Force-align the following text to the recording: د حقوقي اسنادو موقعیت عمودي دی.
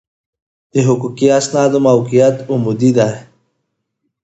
د 0.71 0.73
حقوقي 0.87 1.27
اسنادو 1.39 1.77
موقعیت 1.87 2.35
عمودي 2.51 2.91
دی. 2.97 3.11